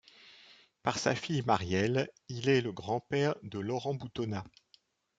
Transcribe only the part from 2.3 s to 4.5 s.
est le grand-père de Laurent Boutonnat.